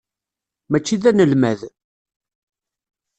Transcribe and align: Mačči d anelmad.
Mačči 0.69 0.95
d 1.01 1.03
anelmad. 1.09 1.59